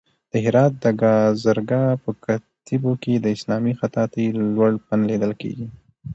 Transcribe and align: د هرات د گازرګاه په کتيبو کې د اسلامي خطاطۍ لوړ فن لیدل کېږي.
د 0.31 0.33
هرات 0.45 0.73
د 0.83 0.85
گازرګاه 1.01 1.91
په 2.03 2.09
کتيبو 2.25 2.91
کې 3.03 3.13
د 3.19 3.25
اسلامي 3.35 3.73
خطاطۍ 3.79 4.27
لوړ 4.55 4.71
فن 4.85 4.99
لیدل 5.11 5.31
کېږي. 5.41 5.67